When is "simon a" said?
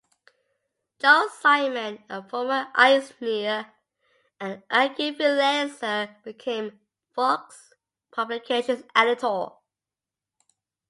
1.41-2.27